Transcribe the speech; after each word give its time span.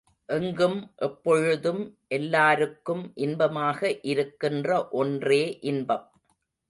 எங்கும் 0.29 0.77
எப்பொழுதும் 0.97 1.81
எல்லாருக்கும் 2.07 3.03
இன்பமாக 3.17 3.79
இருக்கின்ற 4.03 4.69
ஒன்றே 4.93 5.43
இன்பம். 5.61 6.05